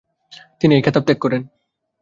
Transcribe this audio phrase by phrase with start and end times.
[0.61, 1.41] তিনি এই খেতাব ত্যাগ করেন।